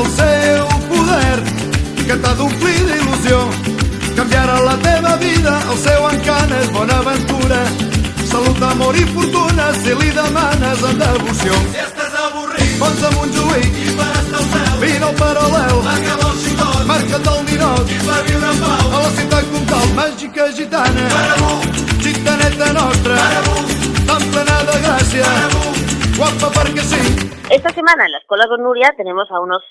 [0.00, 1.38] al seu poder
[2.06, 3.38] que t'ha d'omplir d'il·lusió
[4.16, 7.60] canviarà la teva vida el seu encant és bona aventura.
[8.30, 11.58] Salut, amor i fortuna si li demanes amb devoció.
[11.74, 15.76] Si estàs avorrit pots a Montjuïc i per estar al cel vine al paral·lel.
[15.88, 18.86] marca el xicot marca't el ninot i per viure en pau.
[18.96, 21.08] a la ciutat comtal màgica gitana.
[21.16, 21.52] Marabú,
[22.06, 23.14] gitaneta nostra.
[23.24, 23.49] Marabú,
[27.50, 29.62] Esta semana en la Escuela con Nuria tenemos a unos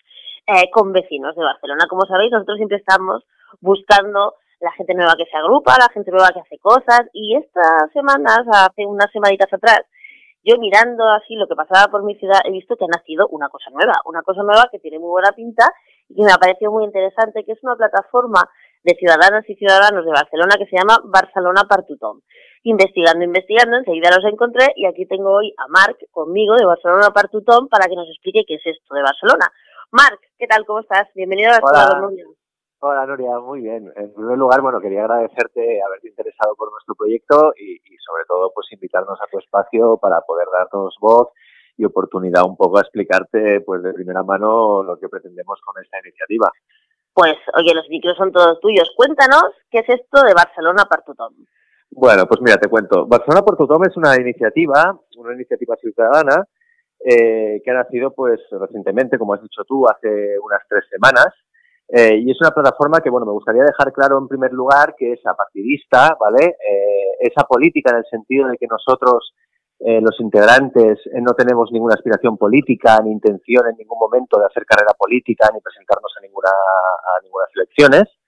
[0.47, 1.85] eh, convecinos de Barcelona.
[1.89, 3.23] Como sabéis, nosotros siempre estamos
[3.61, 7.07] buscando la gente nueva que se agrupa, la gente nueva que hace cosas.
[7.13, 9.81] Y estas semanas, hace unas semanitas atrás,
[10.43, 13.49] yo mirando así lo que pasaba por mi ciudad, he visto que ha nacido una
[13.49, 13.93] cosa nueva.
[14.05, 15.71] Una cosa nueva que tiene muy buena pinta
[16.09, 18.49] y que me ha parecido muy interesante, que es una plataforma
[18.83, 22.21] de ciudadanas y ciudadanos de Barcelona que se llama Barcelona tothom.
[22.63, 27.69] Investigando, investigando, enseguida los encontré y aquí tengo hoy a Marc conmigo de Barcelona tothom
[27.69, 29.51] para que nos explique qué es esto de Barcelona.
[29.91, 30.65] Marc, ¿qué tal?
[30.65, 31.07] ¿Cómo estás?
[31.15, 31.99] Bienvenido a la Hola.
[32.01, 32.25] Nuria.
[32.81, 33.91] Hola Noria, muy bien.
[33.95, 38.51] En primer lugar, bueno, quería agradecerte haberte interesado por nuestro proyecto y, y sobre todo
[38.53, 41.29] pues invitarnos a tu espacio para poder darnos voz
[41.77, 45.97] y oportunidad un poco a explicarte pues de primera mano lo que pretendemos con esta
[45.99, 46.51] iniciativa.
[47.13, 48.91] Pues, oye, los micros son todos tuyos.
[48.95, 51.33] Cuéntanos qué es esto de Barcelona tothom.
[51.91, 53.07] Bueno, pues mira, te cuento.
[53.07, 56.45] Barcelona por Tothom es una iniciativa, una iniciativa ciudadana
[57.03, 61.27] eh, que ha nacido pues recientemente, como has dicho tú, hace unas tres semanas.
[61.91, 65.13] Eh, y es una plataforma que, bueno, me gustaría dejar claro en primer lugar que
[65.13, 66.45] es apartidista, ¿vale?
[66.45, 69.33] Eh, es apolítica en el sentido de que nosotros,
[69.79, 74.45] eh, los integrantes, eh, no tenemos ninguna aspiración política ni intención en ningún momento de
[74.45, 78.18] hacer carrera política ni presentarnos a ninguna a ninguna elecciones.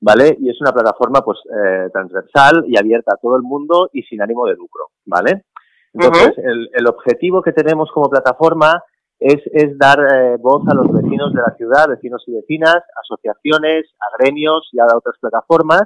[0.00, 0.36] ¿Vale?
[0.40, 4.22] Y es una plataforma pues eh, transversal y abierta a todo el mundo y sin
[4.22, 5.44] ánimo de lucro, ¿vale?
[5.92, 8.82] Entonces, el, el objetivo que tenemos como plataforma
[9.18, 13.86] es, es dar eh, voz a los vecinos de la ciudad, vecinos y vecinas, asociaciones,
[14.00, 15.84] a gremios y a otras plataformas,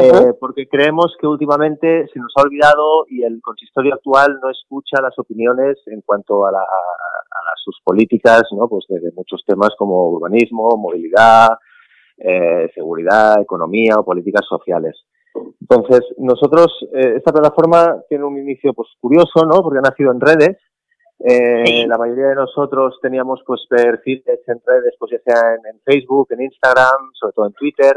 [0.00, 5.02] eh, porque creemos que últimamente se nos ha olvidado y el consistorio actual no escucha
[5.02, 8.66] las opiniones en cuanto a, la, a, a las- sus políticas, ¿no?
[8.68, 11.48] Pues de, de muchos temas como urbanismo, movilidad,
[12.18, 14.96] eh, seguridad, economía o políticas sociales.
[15.60, 19.62] Entonces, nosotros, eh, esta plataforma tiene un inicio pues curioso, ¿no?
[19.62, 20.58] Porque ha nacido en redes.
[21.18, 21.86] Eh, Sí.
[21.86, 26.28] La mayoría de nosotros teníamos pues perfiles en redes, pues ya sea en, en Facebook,
[26.30, 27.96] en Instagram, sobre todo en Twitter,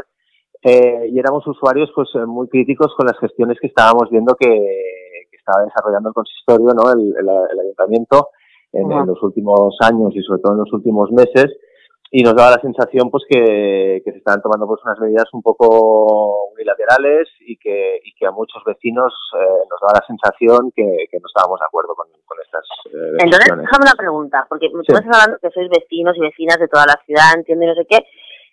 [0.62, 5.36] eh, y éramos usuarios pues muy críticos con las gestiones que estábamos viendo que, que
[5.36, 6.90] estaba desarrollando el consistorio, ¿no?
[6.92, 8.28] El, el- el ayuntamiento
[8.72, 11.46] en los últimos años y sobre todo en los últimos meses
[12.10, 15.42] y nos daba la sensación pues que, que se estaban tomando pues unas medidas un
[15.42, 20.84] poco unilaterales y que, y que a muchos vecinos eh, nos daba la sensación que,
[21.10, 24.74] que no estábamos de acuerdo con, con estas eh, Entonces, déjame una pregunta, porque Sí.
[24.74, 27.74] me estás hablando que sois vecinos y vecinas de toda la ciudad, entiendo y no
[27.74, 27.98] sé qué.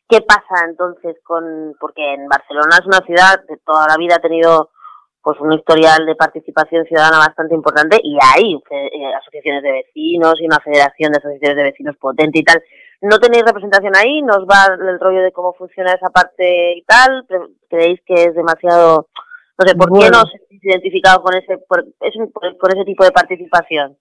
[0.07, 1.75] ¿Qué pasa entonces con...?
[1.79, 4.69] Porque en Barcelona es una ciudad que toda la vida ha tenido
[5.23, 10.45] pues un historial de participación ciudadana bastante importante y hay eh, asociaciones de vecinos y
[10.45, 12.61] una federación de asociaciones de vecinos potente y tal.
[13.09, 14.21] ¿No tenéis representación ahí?
[14.21, 17.25] ¿Nos va el rollo de cómo funciona esa parte y tal?
[17.69, 19.07] ¿Creéis que es demasiado...?
[19.57, 22.73] No sé, ¿por qué no os sentís identificado con ese, por, es un- por- por
[22.75, 23.97] ese tipo de participación?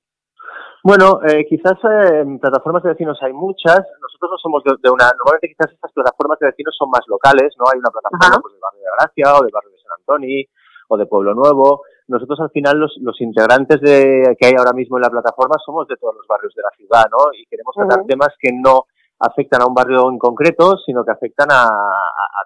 [0.83, 3.79] Bueno, eh, quizás eh, en plataformas de vecinos hay muchas.
[4.03, 5.05] Nosotros no somos de, de una.
[5.17, 7.65] Normalmente, quizás estas plataformas de vecinos son más locales, ¿no?
[7.73, 10.45] Hay una plataforma pues, del barrio de Gracia o del barrio de San Antonio
[10.89, 11.83] o de Pueblo Nuevo.
[12.09, 15.87] Nosotros, al final, los, los integrantes de, que hay ahora mismo en la plataforma somos
[15.89, 17.33] de todos los barrios de la ciudad, ¿no?
[17.33, 18.85] Y queremos tratar temas que no
[19.25, 21.69] afectan a un barrio en concreto, sino que afectan a,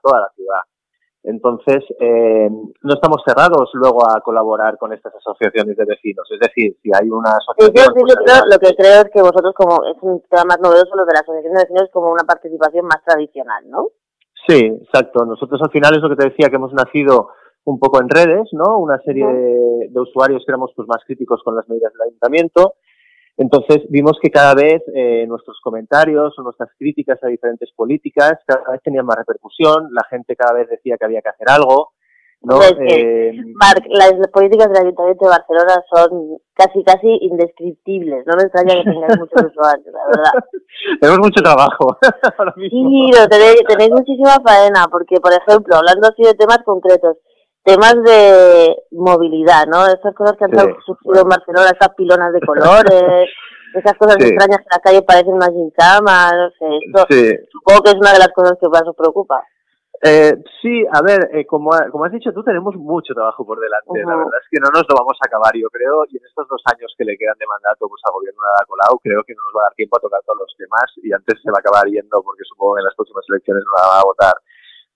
[0.03, 0.61] toda la ciudad.
[1.25, 6.27] Entonces, eh, no estamos cerrados luego a colaborar con estas asociaciones de vecinos.
[6.31, 7.95] Es decir, si hay una Sí, asociación...
[7.95, 10.61] sí, pues, creo- además- lo que creo es que vosotros, como es un tema más
[10.61, 13.89] novedoso, lo de la asociación de vecinos es como una participación más tradicional, ¿no?
[14.47, 15.27] Sí, exacto.
[15.27, 17.31] Nosotros al final es lo que te decía, que hemos nacido
[17.65, 18.79] un poco en redes, ¿no?
[18.79, 22.75] Una serie de, de usuarios que éramos pues, más críticos con las medidas del ayuntamiento.
[23.39, 28.73] Entonces vimos que cada vez eh, nuestros comentarios o nuestras críticas a diferentes políticas cada
[28.73, 31.93] vez tenían más repercusión, la gente cada vez decía que había que hacer algo,
[32.43, 32.57] ¿no?
[32.57, 38.27] Pues Eh, Marc, las políticas del Ayuntamiento de Barcelona son casi, casi indescriptibles.
[38.27, 40.33] No me extraña que tengáis muchos usuarios, la verdad.
[41.01, 41.97] tenemos mucho trabajo
[42.39, 42.91] ahora mismo.
[42.91, 47.19] Sí, tenéis, tenéis muchísima faena, porque, por ejemplo, hablando así de temas concretos,
[47.69, 49.87] temas de movilidad, ¿no?
[49.87, 53.29] Esas cosas que han Sí, surgido en Barcelona, esas pilonas de colores,
[53.75, 54.29] esas cosas Sí.
[54.29, 57.97] extrañas que en la calle parecen una gincama, no sé, esto Sí, supongo que es
[58.01, 59.45] una de las cosas que más os preocupa.
[60.01, 60.31] Eh,
[60.63, 63.99] sí, a ver, eh, como, como has dicho tú, tenemos mucho trabajo por delante.
[63.99, 66.47] La verdad es que no nos lo vamos a acabar, yo creo, y en estos
[66.47, 69.43] dos años que le quedan de mandato pues, al gobierno de Colau, creo que no
[69.43, 71.63] nos va a dar tiempo a tocar todos los temas y antes se va a
[71.67, 74.35] acabar yendo porque supongo que en las próximas elecciones no la va a votar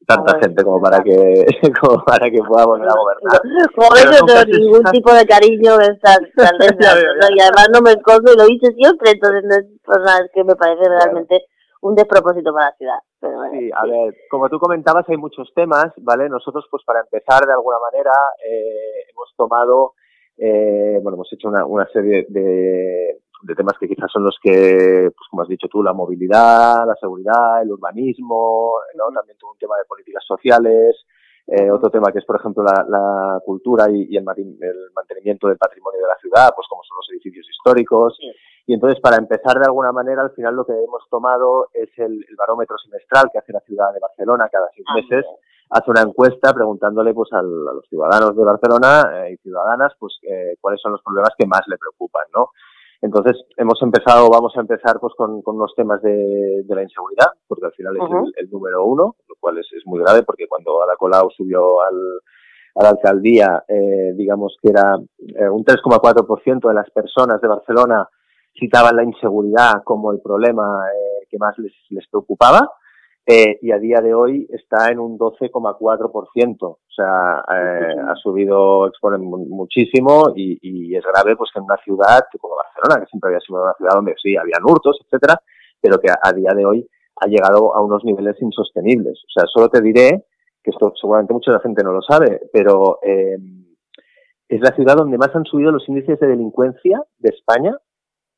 [0.07, 1.47] tanta gente como para que
[1.81, 3.41] como para que pueda volver a gobernar.
[3.75, 6.21] Como ves, no tengo ningún tipo de cariño en estas
[7.37, 10.31] y además no me encontro y lo hice siempre, entonces no es, pues nada, es
[10.33, 11.45] que me parece realmente
[11.83, 12.99] un despropósito para la ciudad.
[13.21, 16.29] Pero, sí, a ver, como tú comentabas, hay muchos temas, ¿vale?
[16.29, 18.13] Nosotros, pues para empezar de alguna manera,
[18.45, 19.95] eh, hemos tomado,
[20.39, 25.11] eh, bueno, hemos hecho una, una serie de, de temas que quizás son los que,
[25.17, 29.05] pues como has dicho tú, la movilidad, la seguridad, el urbanismo, ¿no?
[29.15, 30.97] También todo un tema de políticas sociales,
[31.47, 35.49] eh, otro tema que es, por ejemplo, la, la cultura y, y el, el, mantenimiento
[35.49, 38.17] del patrimonio de la ciudad, pues como son los edificios históricos.
[38.19, 38.31] Sí.
[38.67, 42.25] Y entonces, para empezar de alguna manera, al final lo que hemos tomado es el,
[42.29, 45.27] el barómetro semestral que hace la ciudad de Barcelona cada seis ah, meses.
[45.71, 50.19] Hace una encuesta preguntándole pues al, a los ciudadanos de Barcelona eh, y ciudadanas pues
[50.23, 52.51] eh, cuáles son los problemas que más le preocupan, ¿no?
[53.03, 57.27] Entonces, hemos empezado, vamos a empezar pues con, con los temas de, de, la inseguridad,
[57.49, 58.27] porque al final es uh -huh.
[58.29, 61.83] el, el, número uno, lo cual es, es, muy grave, porque cuando Ada Colau subió
[61.83, 61.99] al,
[62.77, 68.09] a la alcaldía, eh, digamos que era eh, un 3,4% de las personas de Barcelona
[68.57, 72.71] citaban la inseguridad como el problema eh, que más les, les preocupaba
[73.25, 76.57] eh, y a día de hoy está en un 12,4%.
[76.61, 81.77] O sea, eh, ha subido expone muchísimo y, y, es grave pues que en una
[81.85, 85.41] ciudad como Barcelona, que siempre había sido una ciudad donde sí había hurtos, etcétera,
[85.81, 89.23] pero que a, a día de hoy ha llegado a unos niveles insostenibles.
[89.25, 90.25] O sea, solo te diré
[90.63, 93.37] que esto seguramente mucha gente no lo sabe, pero eh,
[94.49, 97.77] es la ciudad donde más han subido los índices de delincuencia de España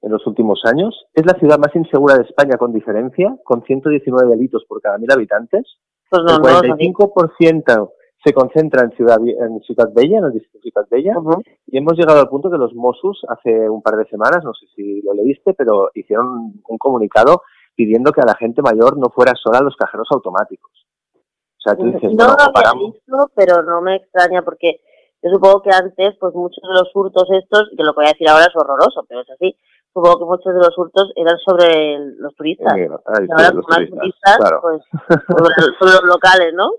[0.04, 1.06] en los últimos años.
[1.14, 5.10] Es la ciudad más insegura de España con diferencia, con 119 delitos por cada mil
[5.10, 5.78] habitantes.
[6.10, 7.90] Pues no, el 45% no,
[8.24, 11.42] se concentra en Ciudad, en Ciudad Bella, en el distrito de Ciudad Bella, uh -huh.
[11.66, 14.66] y hemos llegado al punto que los Mossos hace un par de semanas, no sé
[14.74, 16.26] si lo leíste, pero hicieron
[16.68, 17.42] un comunicado
[17.74, 20.86] pidiendo que a la gente mayor no fuera sola a los cajeros automáticos.
[21.14, 24.80] O sea, tú dices, no bueno, lo había visto, pero no me extraña porque
[25.22, 28.12] yo supongo que antes, pues muchos de los hurtos estos, que lo que voy a
[28.12, 29.56] decir ahora es horroroso, pero es así,
[29.94, 32.74] supongo que muchos de los hurtos eran sobre los turistas.
[32.74, 34.60] Sí, ay, ahora sí, los más turistas, turistas claro.
[34.60, 34.82] pues
[35.30, 36.70] sobre, sobre, los locales, ¿no?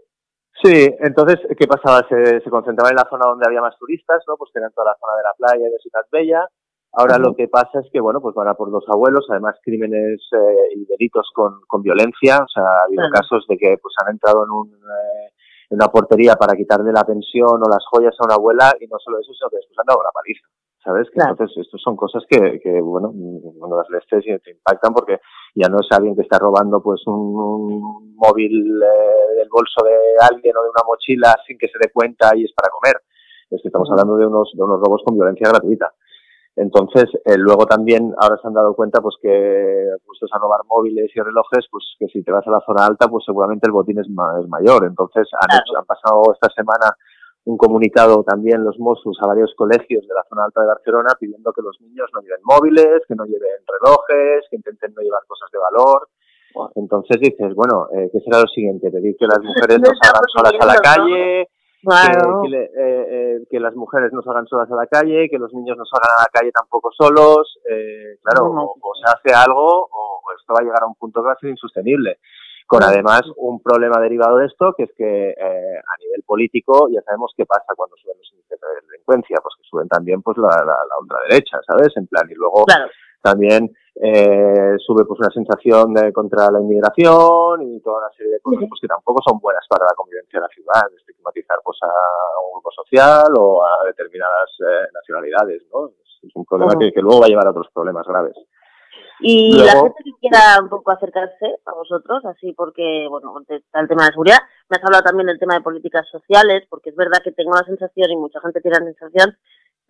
[0.61, 2.05] Sí, entonces, ¿qué pasaba?
[2.07, 4.35] Se, se, concentraba en la zona donde había más turistas, ¿no?
[4.37, 6.47] Pues que era en toda la zona de la playa de Ciudad Bella.
[6.93, 7.27] Ahora uh -huh.
[7.27, 10.75] lo que pasa es que, bueno, pues van a por los abuelos, además crímenes eh,
[10.75, 12.39] y delitos con, con violencia.
[12.43, 13.19] O sea, ha habido uh -huh.
[13.19, 14.67] casos de que pues han entrado en un...
[14.69, 15.31] Eh,
[15.67, 18.97] en una portería para quitarle la pensión o las joyas a una abuela y no
[18.99, 20.45] solo eso, sino que después han dado una paliza.
[20.85, 21.09] ¿Sabes?
[21.09, 21.31] Que claro.
[21.31, 23.11] Entonces, estos son cosas que, que, bueno,
[23.57, 25.19] cuando las lees te, te, impactan porque
[25.55, 29.95] ya no es alguien que está robando pues un, un móvil eh, del bolso de
[30.31, 33.01] alguien o de una mochila sin que se dé cuenta y es para comer.
[33.49, 35.91] Es que estamos hablando de unos, de unos robos con violencia gratuita.
[36.55, 41.11] Entonces, eh, luego también ahora se han dado cuenta pues que puestos a robar móviles
[41.13, 43.99] y relojes, pues que si te vas a la zona alta, pues seguramente el botín
[43.99, 44.85] es, ma es mayor.
[44.85, 45.63] Entonces, han, claro.
[45.65, 46.95] hecho, han pasado esta semana
[47.45, 51.53] un comunicado también los Mossos a varios colegios de la zona alta de Barcelona pidiendo
[51.53, 55.49] que los niños no lleven móviles, que no lleven relojes, que intenten no llevar cosas
[55.51, 56.09] de valor.
[56.75, 58.89] Entonces dices, bueno, eh, ¿qué será lo siguiente?
[58.89, 61.49] Pedir que las mujeres no salgan solas a la calle,
[61.83, 62.41] claro.
[62.41, 65.53] que, que, eh, eh, que, las mujeres no salgan solas a la calle, que los
[65.53, 67.59] niños no salgan a la calle tampoco solos.
[67.69, 68.63] Eh, claro, no, no.
[68.63, 71.33] O, o, se hace algo o esto va a llegar a un punto que va
[71.33, 72.17] a ser insostenible
[72.65, 77.01] con además un problema derivado de esto, que es que eh, a nivel político ya
[77.01, 80.49] sabemos qué pasa cuando suben los índices de delincuencia, pues que suben también pues la,
[80.49, 81.95] la, la ultraderecha, ¿sabes?
[81.95, 82.89] En plan, y luego claro.
[83.21, 88.39] también eh, sube pues una sensación de contra la inmigración y toda una serie de
[88.41, 91.87] cosas pues, que tampoco son buenas para la convivencia de la ciudad, estigmatizar pues a
[92.43, 95.87] un grupo social o a determinadas eh, nacionalidad,es ¿no?
[95.87, 96.79] Es, un problema uh -huh.
[96.79, 98.35] que, que luego va a llevar a otros problemas graves.
[99.19, 103.79] Y Luego, la gente que quiera un poco acercarse a vosotros, así porque, bueno, está
[103.79, 106.95] el tema de seguridad, me has hablado también del tema de políticas sociales, porque es
[106.95, 109.37] verdad que tengo la sensación, y mucha gente tiene la sensación,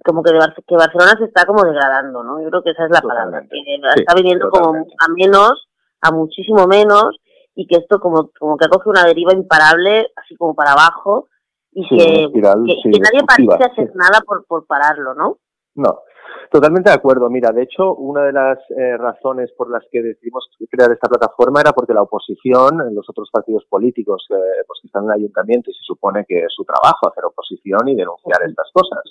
[0.03, 2.41] como que, de Bar que Barcelona se está como degradando, ¿no?
[2.41, 4.89] Yo creo que esa es la palabra, que sí, está viniendo totalmente.
[4.89, 5.67] como a menos,
[6.01, 7.17] a muchísimo menos,
[7.55, 11.29] y que esto como, como que acoge una deriva imparable, así como para abajo,
[11.71, 15.39] y sí, que, espiral, que, sí, que, nadie parece hacer nada por, por pararlo, ¿no?
[15.75, 15.99] No,
[16.51, 17.29] Totalmente de acuerdo.
[17.29, 21.61] Mira, de hecho, una de las eh, razones por las que decidimos crear esta plataforma
[21.61, 25.71] era porque la oposición, los otros partidos políticos eh, pues que están en el ayuntamiento
[25.71, 29.03] y se supone que es su trabajo hacer oposición y denunciar estas cosas,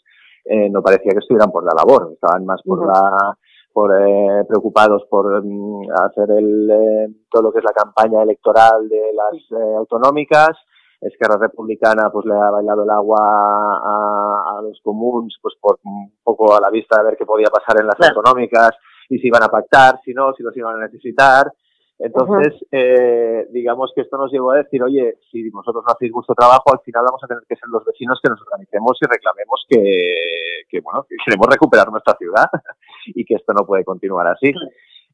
[0.45, 2.87] eh, no parecía que estuvieran por la labor, estaban más por uh -huh.
[2.87, 3.39] la
[3.75, 8.89] por eh, preocupados por um, hacer el, eh, todo lo que es la campaña electoral
[8.89, 10.57] de las eh, autonómicas
[11.01, 16.13] Esquerra Republicana pues le ha bailado el agua a, a los comuns pues por un
[16.45, 18.17] poco a la vista de ver qué podía pasar en las Claro.
[18.17, 18.71] autonómicas
[19.09, 21.51] y si iban a pactar, si no, si los iban a necesitar.
[21.99, 26.35] Entonces, eh, digamos que esto nos llevó a decir, oye, si vosotros no hacéis vuestro
[26.35, 29.65] trabajo, al final vamos a tener que ser los vecinos que nos organicemos y reclamemos
[29.69, 30.15] que,
[30.69, 32.47] que bueno, que queremos recuperar nuestra ciudad
[33.07, 34.53] y que esto no puede continuar así.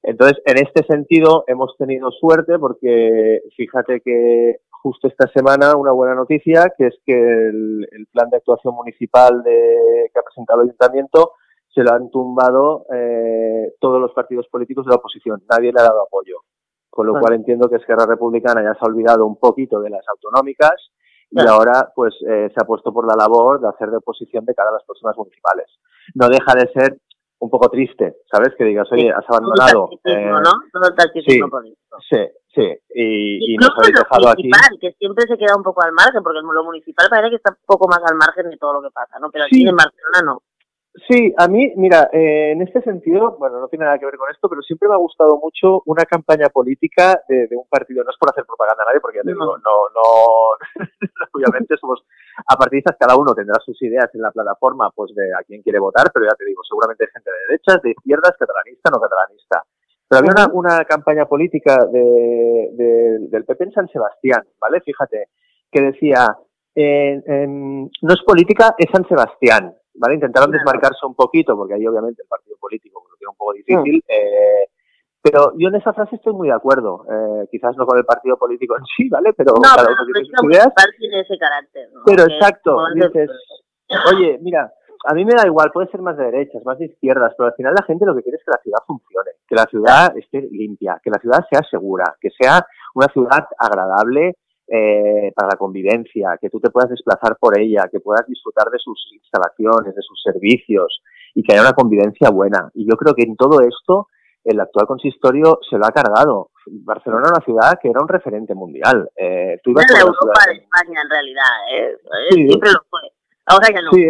[0.03, 6.15] Entonces, en este sentido, hemos tenido suerte porque fíjate que justo esta semana una buena
[6.15, 10.69] noticia, que es que el, el plan de actuación municipal de, que ha presentado el
[10.69, 11.33] ayuntamiento
[11.73, 15.43] se lo han tumbado eh, todos los partidos políticos de la oposición.
[15.49, 16.39] Nadie le ha dado apoyo.
[16.91, 20.03] Con lo cual entiendo que Esquerra Republicana ya se ha olvidado un poquito de las
[20.09, 20.91] autonómicas
[21.31, 24.55] y ahora pues eh, se ha puesto por la labor de hacer de oposición de
[24.57, 25.67] cara a las próximas municipales.
[26.17, 26.99] No deja de ser
[27.41, 28.55] un poco triste, ¿sabes?
[28.57, 29.89] Que digas, oye, has abandonado.
[29.89, 30.53] Todo el eh, ¿no?
[30.73, 30.95] Todo el
[31.25, 31.41] sí.
[31.41, 31.97] político.
[32.09, 32.19] Sí,
[32.55, 32.63] sí.
[32.95, 34.51] Y, y nos Incluso habéis dejado aquí.
[34.81, 37.67] que siempre se queda un poco al margen, porque lo municipal parece que está un
[37.67, 39.31] poco más al margen de todo lo que pasa, ¿no?
[39.31, 39.69] Pero aquí Sí.
[39.69, 40.43] en Barcelona no.
[41.09, 44.29] Sí, a mí, mira, eh, en este sentido, bueno, no tiene nada que ver con
[44.31, 48.03] esto, pero siempre me ha gustado mucho una campaña política de, de un partido.
[48.03, 49.39] No es por hacer propaganda a nadie, porque ya te No.
[49.45, 50.05] digo, no, no,
[51.33, 52.05] obviamente somos
[52.47, 56.11] apartidistas, cada uno tendrá sus ideas en la plataforma, pues de a quién quiere votar,
[56.13, 59.63] pero ya te digo, seguramente hay gente de derechas, de izquierdas, catalanista, no catalanista.
[60.09, 64.81] Pero había una, una campaña política de, de- del PP en San Sebastián, ¿vale?
[64.81, 65.29] Fíjate,
[65.71, 66.37] que decía,
[66.75, 70.15] eh, em, no es política, es San Sebastián, ¿vale?
[70.15, 73.53] Intentaron desmarcarse un poquito, porque ahí obviamente el partido político pues, lo tiene un poco
[73.53, 74.67] difícil, eh,
[75.23, 78.37] pero yo en esa frase estoy muy de acuerdo, eh, quizás no con el partido
[78.37, 79.33] político en sí, ¿vale?
[79.37, 80.69] Pero No, cada uno tiene sus ideas.
[80.99, 82.01] tiene ese carácter, ¿no?
[82.07, 83.31] Pero Que exacto, dices,
[84.13, 84.73] oye, mira,
[85.07, 87.55] a mí me da igual, puede ser más de derechas, más de izquierdas, pero al
[87.55, 90.43] final la gente lo que quiere es que la ciudad funcione, que la ciudad esté
[90.51, 94.37] limpia, que la ciudad sea segura, que sea una ciudad agradable
[94.73, 98.79] eh, para la convivencia, que tú te puedas desplazar por ella, que puedas disfrutar de
[98.79, 101.03] sus instalaciones, de sus servicios
[101.35, 102.71] y que haya una convivencia buena.
[102.75, 104.07] Y yo creo que en todo esto
[104.45, 106.51] el actual consistorio se lo ha cargado.
[106.67, 109.11] Barcelona era una ciudad que era un referente mundial.
[109.17, 111.53] Eh, tú ibas Europa de España, en realidad.
[111.73, 111.97] ¿eh?
[112.31, 112.47] Sí.
[112.47, 113.01] Siempre lo fue.
[113.47, 113.91] Ahora ya no.
[113.91, 114.09] Sí,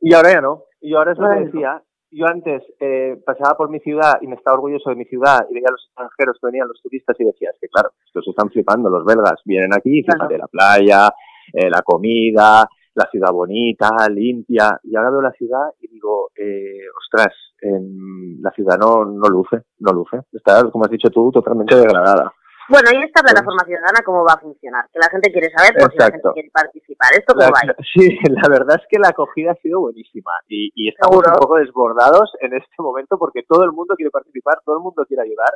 [0.00, 0.64] y ahora ya no.
[0.80, 1.82] Y ahora es lo que decía.
[2.10, 5.54] Yo antes eh, pasaba por mi ciudad y me estaba orgulloso de mi ciudad y
[5.54, 8.48] veía a los extranjeros que venían los turistas y decía, es que claro, estos están
[8.50, 10.20] flipando, los belgas vienen aquí, Claro.
[10.20, 11.08] fíjate, la playa,
[11.52, 16.86] eh, la comida, la ciudad bonita, limpia, y ahora veo la ciudad y digo, eh,
[16.98, 21.74] ostras, em, la ciudad no, no luce, no luce, está, como has dicho tú, totalmente
[21.76, 22.32] degradada.
[22.68, 24.86] Bueno, y esta plataforma ciudadana, ¿cómo va a funcionar?
[24.92, 27.10] Que la gente quiere saber porque la gente quiere participar.
[27.14, 27.76] ¿Esto cómo La- va a ir?
[27.94, 31.32] sí, la verdad es que la acogida ha sido buenísima y, y estamos Seguro.
[31.34, 35.04] un poco desbordados en este momento porque todo el mundo quiere participar, todo el mundo
[35.06, 35.54] quiere ayudar.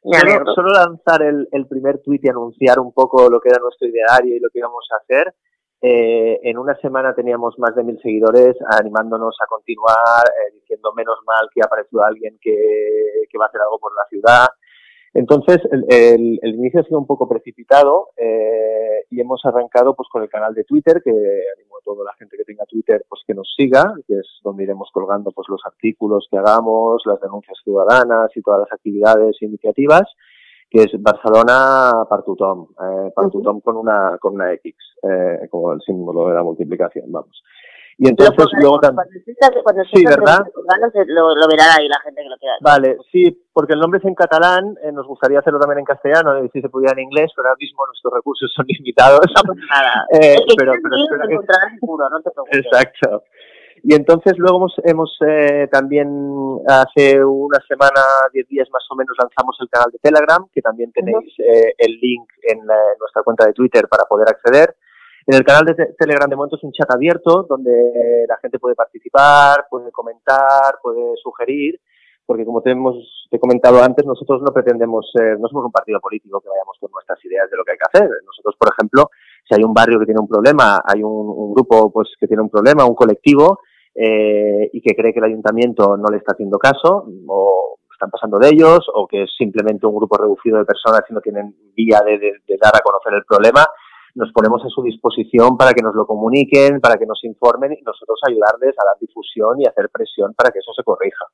[0.00, 3.88] Solo, solo lanzar el, el primer tuit y anunciar un poco lo que era nuestro
[3.88, 5.34] ideario y lo que íbamos a hacer.
[5.82, 11.18] Eh, en una semana teníamos más de mil seguidores animándonos a continuar, eh, diciendo menos
[11.26, 12.56] mal que ha aparecido alguien que,
[13.30, 14.46] que va a hacer algo por la ciudad.
[15.14, 20.08] Entonces, el, el- el inicio ha sido un poco precipitado eh, y hemos arrancado pues
[20.12, 23.22] con el canal de Twitter, que animo a toda la gente que tenga Twitter pues
[23.26, 27.58] que nos siga, que es donde iremos colgando pues los artículos que hagamos, las denuncias
[27.64, 30.02] ciudadanas y todas las actividades e iniciativas,
[30.70, 35.72] que es Barcelona per tothom, eh, per tothom con una, con una X, eh, como
[35.72, 37.42] el símbolo de la multiplicación, vamos.
[38.00, 39.08] Y entonces luego también...
[39.40, 40.38] Cuando cuando Sí, ¿verdad?
[40.92, 42.54] se- lo, lo verá ahí la gente que lo quiera.
[42.60, 46.44] Vale, sí, porque el nombre es en catalán, eh, nos gustaría hacerlo también en castellano,
[46.44, 49.20] y si se pudiera en inglés, pero ahora mismo nuestros recursos son limitados.
[49.26, 50.06] No pasa nada.
[50.14, 52.58] Eh, que pero- pero lo que- encontrarás seguro, no te preocupes.
[52.66, 53.24] Exacto.
[53.82, 56.08] Y entonces luego hemos, hemos eh, también
[56.68, 58.00] hace una semana,
[58.32, 61.92] diez días más o menos, lanzamos el canal de Telegram, que también tenéis eh, el
[62.00, 64.74] link en, la- en nuestra cuenta de Twitter para poder acceder.
[65.28, 68.58] En el canal de te- Telegram de momento es un chat abierto donde la gente
[68.58, 71.78] puede participar, puede comentar, puede sugerir,
[72.24, 76.00] porque como te, hemos, he comentado antes, nosotros no pretendemos ser, no somos un partido
[76.00, 78.08] político que vayamos con nuestras ideas de lo que hay que hacer.
[78.24, 79.10] Nosotros, por ejemplo,
[79.46, 82.48] si hay un barrio que tiene un problema, hay un, grupo pues que tiene un
[82.48, 83.60] problema, un colectivo,
[83.94, 88.38] eh, y que cree que el ayuntamiento no le está haciendo caso, o están pasando
[88.38, 92.00] de ellos, o que es simplemente un grupo reducido de personas y no tienen vía
[92.00, 93.66] de dar a conocer el problema,
[94.18, 97.82] nos ponemos a su disposición para que nos lo comuniquen, para que nos informen y
[97.82, 101.24] nosotros ayudarles a dar difusión y hacer presión para que eso se corrija.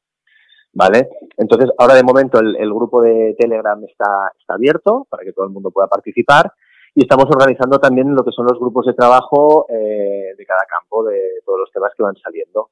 [0.74, 1.08] ¿Vale?
[1.38, 5.46] Entonces, ahora de momento el, el grupo de Telegram está, está abierto para que todo
[5.46, 6.52] el mundo pueda participar
[6.94, 11.04] y estamos organizando también lo que son los grupos de trabajo eh, de cada campo,
[11.04, 12.68] de todos los temas que van saliendo.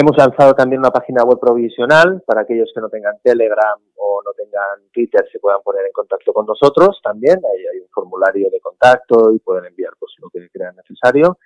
[0.00, 4.32] Hemos lanzado también una página web provisional para aquellos que no tengan Telegram o no
[4.32, 7.36] tengan Twitter se puedan poner en contacto con nosotros también.
[7.36, 11.36] Ahí hay un formulario de contacto y pueden enviar pues lo que crean necesario.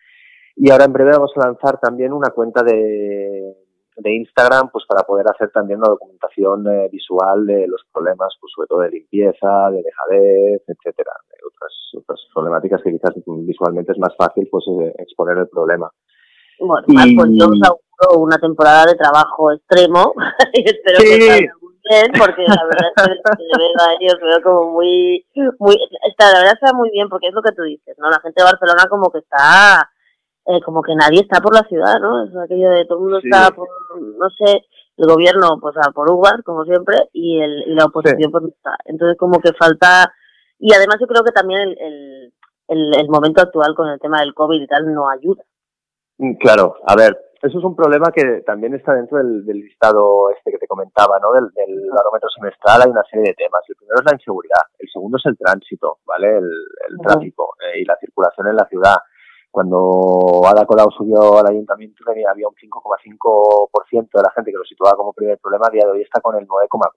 [0.55, 3.57] Y ahora en breve vamos a lanzar también una cuenta de,
[4.05, 8.69] Instagram pues para poder hacer también una documentación eh, visual de los problemas, pues sobre
[8.69, 14.15] todo de limpieza, de dejadez, etcétera, de otras, otras problemáticas que quizás visualmente es más
[14.17, 15.91] fácil pues eh, exponer el problema.
[16.59, 20.15] Bueno, pues yo os auguro una temporada de trabajo extremo
[20.53, 24.43] y espero que salga muy bien porque la verdad es que de verdad yo veo
[24.43, 25.27] como muy,
[25.59, 25.77] muy,
[26.09, 28.11] está, la verdad está muy bien porque es lo que tú dices, ¿no?
[28.11, 29.91] La gente de Barcelona como que está
[30.47, 32.25] eh, como que nadie está por la ciudad, ¿no?
[32.25, 33.67] Es aquello de todo el mundo está por,
[33.99, 34.63] no sé,
[34.97, 38.49] el gobierno pues a por Uber, como siempre, y, el, y la oposición pues no
[38.51, 38.77] está.
[38.85, 40.13] Entonces como que falta,
[40.59, 42.33] y además yo creo que también el,
[42.69, 45.43] el, el, momento actual con el tema del COVID y tal no ayuda.
[46.19, 50.31] Mm, claro, a ver, eso es un problema que también está dentro del, del listado
[50.31, 51.33] este que te comentaba, ¿no?
[51.33, 53.61] Del, del barómetro semestral hay una serie de temas.
[53.69, 56.39] El primero es la inseguridad, el segundo es el tránsito, ¿vale?
[56.39, 56.49] El,
[56.89, 58.97] el tráfico eh, y la circulación en la ciudad.
[59.51, 64.97] Cuando Ada Colau subió al ayuntamiento había un 5,5% de la gente que lo situaba
[64.97, 66.89] como primer problema, a día de hoy está con el 9,4%.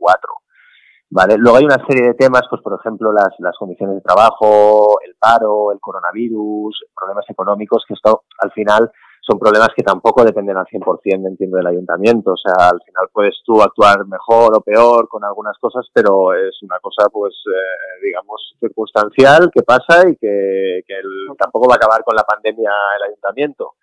[1.09, 1.35] ¿Vale?
[1.37, 5.15] Luego hay una serie de temas, pues por ejemplo las, las condiciones de trabajo, el
[5.19, 8.91] paro, el coronavirus, problemas económicos, que esto al final
[9.27, 12.31] son problemas que tampoco dependen al 100%, entiendo, del ayuntamiento.
[12.31, 16.57] O sea, al final puedes tú actuar mejor o peor con algunas cosas, pero es
[16.63, 21.77] una cosa, pues, eh, digamos, circunstancial que pasa y que, que el, tampoco va a
[21.77, 23.73] acabar con la pandemia el ayuntamiento.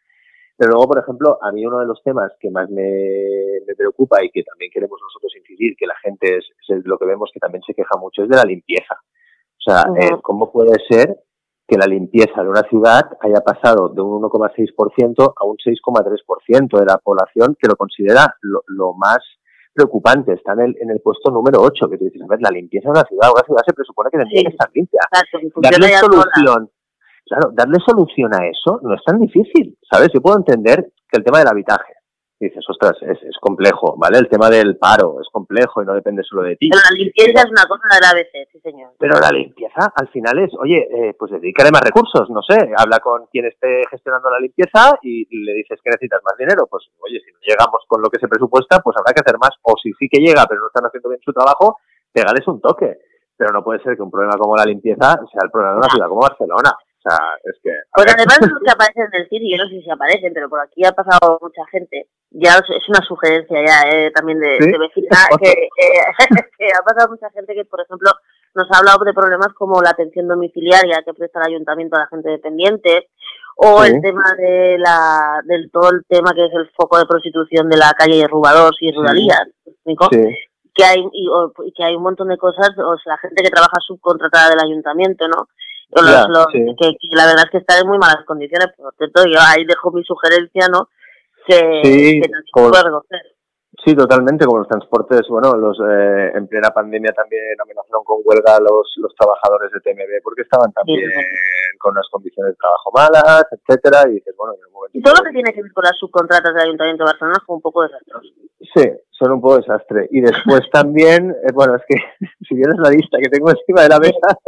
[0.56, 4.24] Pero luego, por ejemplo, a mí uno de los temas que más me, me preocupa
[4.24, 7.40] y que también queremos nosotros incidir, que la gente es, es, lo que vemos que
[7.40, 8.94] también se queja mucho, es de la limpieza.
[8.94, 10.04] O sea, uh -huh.
[10.04, 11.18] eh, ¿cómo puede ser
[11.66, 16.84] que la limpieza de una ciudad haya pasado de un 1,6% a un 6,3% de
[16.84, 19.18] la población que lo considera lo, lo, más
[19.72, 20.34] preocupante.
[20.34, 22.88] Está en el, en el puesto número 8, que tú dices, a ver, la limpieza
[22.88, 24.44] de una ciudad, una ciudad se presupone que tendría sí.
[24.44, 25.00] que estar limpia.
[25.56, 26.70] Darle solución,
[27.24, 30.08] claro, darle solución a eso no es tan difícil, ¿sabes?
[30.12, 31.94] Yo puedo entender que el tema del habitaje,
[32.40, 34.18] dices, ostras, es, es, complejo, ¿vale?
[34.18, 36.68] El tema del paro es complejo y no depende solo de ti.
[36.68, 38.92] Pero la limpieza es una cosa del ABC, sí señor.
[38.98, 42.98] Pero la limpieza al final es, oye, eh, pues dedícale más recursos, no sé, habla
[42.98, 47.20] con quien esté gestionando la limpieza y, le dices que necesitas más dinero, pues oye,
[47.20, 49.92] si no llegamos con lo que se presupuesta, pues habrá que hacer más, o si
[49.98, 51.78] sí que llega pero no están haciendo bien su trabajo,
[52.12, 52.98] pegales un toque.
[53.36, 55.88] Pero no puede ser que un problema como la limpieza sea el problema de una
[55.88, 56.70] ciudad como Barcelona.
[57.04, 57.70] O sea, es que...
[57.92, 60.60] Pues además los que aparecen en el CIR, yo no sé si aparecen, pero por
[60.60, 62.08] aquí ha pasado mucha gente.
[62.30, 64.72] Ya es una sugerencia ya eh, también de, ¿Sí?
[64.72, 66.00] de vecina, que, eh,
[66.58, 68.10] que ha pasado mucha gente que, por ejemplo,
[68.54, 72.06] nos ha hablado de problemas como la atención domiciliaria que presta el ayuntamiento a la
[72.06, 73.08] gente dependiente,
[73.56, 73.92] o sí.
[73.92, 77.76] el tema de la del todo el tema que es el foco de prostitución de
[77.76, 79.74] la calle de Rubados y Ruralías, sí.
[79.84, 79.96] sí.
[80.74, 83.50] que hay y, o, que hay un montón de cosas, o sea, la gente que
[83.50, 85.48] trabaja subcontratada del ayuntamiento, ¿no?
[85.90, 86.64] Los, ya, los, sí.
[86.78, 89.38] que, que, la verdad es que está en muy malas condiciones, por lo tanto yo
[89.40, 90.88] ahí dejo mi sugerencia, ¿no?
[91.46, 93.34] Que, sí, que también puede recoger.
[93.84, 98.58] Sí, totalmente, como los transportes, bueno, los eh, en plena pandemia también amenazaron con huelga
[98.60, 101.78] los, los trabajadores de TMB porque estaban también sí.
[101.78, 104.96] con unas condiciones de trabajo malas, etcétera, y dices, bueno, en el momento...
[104.96, 107.56] Y todo lo que tiene que ver con las subcontratas del Ayuntamiento de Barcelona fue
[107.56, 108.28] un poco desastroso.
[108.74, 110.08] Sí, son un poco desastre.
[110.10, 111.96] Y después también, eh, bueno, es que
[112.48, 114.38] si vienes la lista que tengo encima de la mesa,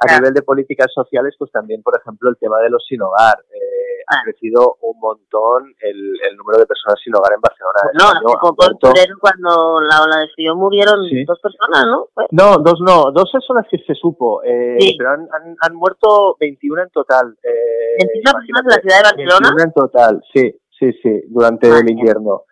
[0.00, 3.38] a nivel de políticas sociales, pues también, por ejemplo, el tema de los sin hogar.
[3.52, 7.80] Eh, ha crecido un montón el, el, número de personas sin hogar en Barcelona.
[7.82, 8.64] Pues no, hace poco
[8.96, 11.24] en cuando la ola de frío murieron sí.
[11.24, 12.08] dos personas, ¿no?
[12.14, 12.26] Pues...
[12.30, 14.94] No, dos no, dos son las que se supo, eh, sí.
[14.96, 17.36] pero han, han, han, muerto 21 en total.
[17.42, 19.48] Eh, ¿21 personas en la ciudad de Barcelona?
[19.56, 22.44] 21 en total, sí, sí, sí, durante ah, el invierno.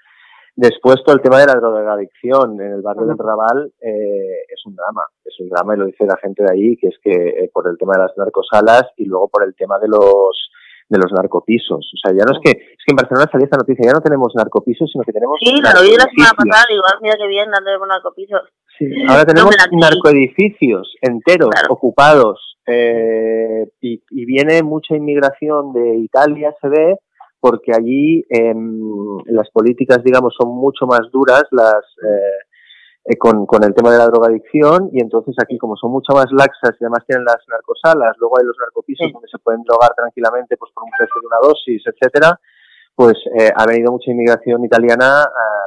[0.56, 3.08] Después todo el tema de la drogadicción en el barrio uh -huh.
[3.08, 6.50] del Raval eh, es un drama, es un drama y lo dice la gente de
[6.50, 9.54] ahí, que es que eh, por el tema de las narcosalas y luego por el
[9.54, 10.50] tema de los
[10.88, 11.82] de los narcopisos.
[11.82, 14.00] O sea, ya no es que, es que en Barcelona salía esta noticia, ya no
[14.00, 15.36] tenemos narcopisos, sino que tenemos.
[15.40, 18.42] Sí, lo vi la semana pasada, igual, mira qué bien, dando con narcopisos.
[18.78, 21.74] Sí, ahora tenemos no, narcoedificios enteros, claro.
[21.74, 26.98] ocupados, eh, y, y, viene mucha inmigración de Italia, se ve,
[27.46, 28.54] porque allí eh,
[29.26, 31.84] las políticas, digamos, son mucho más duras, las.
[32.02, 32.38] Eh,
[33.08, 36.26] eh, con, con, el tema de la drogadicción y entonces aquí como son mucho más
[36.32, 39.12] laxas y además tienen las narcosalas, luego hay los narcopisos sí.
[39.12, 42.34] donde se pueden drogar tranquilamente pues por un precio de una dosis, etcétera,
[42.96, 45.22] pues eh, ha venido mucha inmigración italiana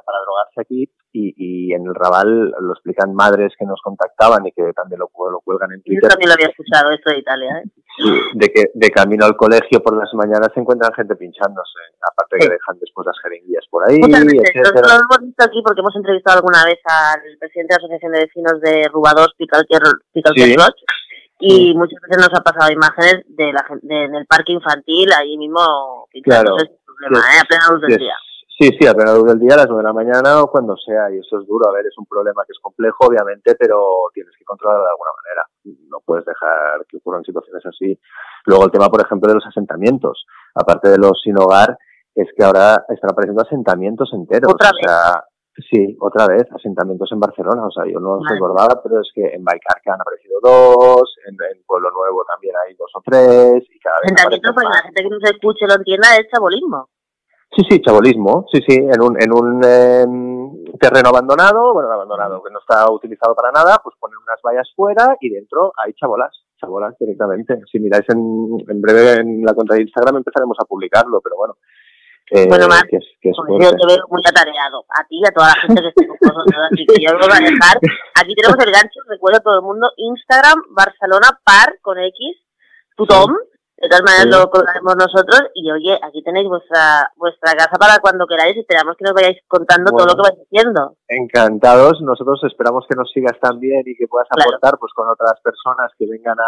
[0.05, 4.51] para drogarse aquí y, y, en el Raval lo explican madres que nos contactaban y
[4.51, 6.03] que también lo, lo cuelgan en Twitter.
[6.03, 7.69] Yo también lo había escuchado esto de Italia, ¿eh?
[7.99, 12.37] Sí, de que de camino al colegio por las mañanas se encuentran gente pinchándose, aparte
[12.39, 12.47] sí.
[12.47, 14.87] que dejan después las jeringuillas por ahí, etcétera.
[14.87, 18.19] Lo hemos visto aquí porque hemos entrevistado alguna vez al presidente de la Asociación de
[18.19, 19.81] Vecinos de Rubados, Picalquier
[20.39, 20.55] sí.
[21.39, 25.37] y muchas veces nos ha pasado imágenes de la gente en el parque infantil ahí
[25.37, 26.55] mismo Claro.
[26.57, 27.35] ese es el problema, Sí.
[27.35, 27.39] ¿eh?
[27.41, 28.15] a plena luz del Sí, día.
[28.59, 30.75] Sí, sí, a plena luz del día, a las nueve de la mañana o cuando
[30.75, 31.69] sea, y eso es duro.
[31.69, 35.15] A ver, es un problema que es complejo, obviamente, pero tienes que controlarlo de alguna
[35.15, 35.47] manera.
[35.87, 37.97] No puedes dejar que ocurran situaciones así.
[38.47, 40.25] Luego el tema, por ejemplo, de los asentamientos.
[40.53, 41.77] Aparte de los sin hogar,
[42.13, 44.51] es que ahora están apareciendo asentamientos enteros.
[44.51, 45.23] ¿Otra o sea,
[45.71, 47.63] sí, otra vez, asentamientos en Barcelona.
[47.63, 51.37] O sea, yo no los recordaba, pero es que en Baicarca han aparecido dos, en,
[51.55, 54.83] en Pueblo Nuevo también hay dos o tres, y cada vez Asentamientos para que la
[54.83, 56.89] gente que no se escuche lo entienda es chabolismo.
[57.51, 62.51] Sí, sí, chabolismo, sí, sí, en un, en un em, terreno abandonado, bueno, abandonado, que
[62.51, 66.31] no está utilizado para nada, pues ponen unas vallas fuera y dentro hay chabolas,
[66.61, 67.59] chabolas directamente.
[67.71, 68.19] Si miráis en,
[68.67, 71.55] en breve en la cuenta de Instagram empezaremos a publicarlo, pero bueno,
[72.31, 75.25] eh, Bueno, Mar, que es, que es yo te veo muy atareado, a ti y
[75.25, 77.77] a toda la gente que esté con vosotros, así que yo os voy a dejar.
[78.21, 82.37] Aquí tenemos el gancho, recuerdo a todo el mundo, Instagram, Barcelona, par, con X,
[82.95, 83.33] tutom,
[83.81, 84.31] de todas maneras Sí.
[84.43, 88.95] lo colgaremos nosotros, y oye, aquí tenéis vuestra vuestra casa para cuando queráis, y esperamos
[88.97, 90.95] que nos vayáis contando todo lo que vais haciendo.
[91.07, 94.49] Encantados, nosotros esperamos que nos sigas también y que puedas Claro.
[94.51, 96.43] aportar pues con otras personas que vengan a,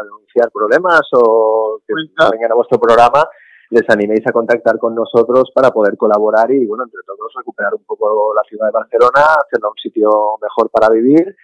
[0.00, 2.30] a denunciar problemas o que Justo.
[2.32, 3.24] vengan a vuestro programa,
[3.70, 7.84] les animéis a contactar con nosotros para poder colaborar y bueno, entre todos recuperar un
[7.84, 10.08] poco la ciudad de Barcelona, hacerla un sitio
[10.42, 11.36] mejor para vivir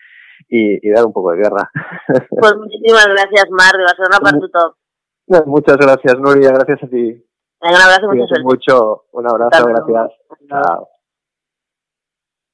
[0.48, 1.70] y, y dar un poco de guerra.
[2.30, 4.72] Pues muchísimas gracias, Mar, de Barcelona, par tutom.
[5.26, 7.24] Muchas gracias, Nuria, gracias a ti.
[7.60, 8.44] Venga, un abrazo mucha suerte.
[8.44, 10.12] mucho, un abrazo, gracias.
[10.48, 10.88] Chao.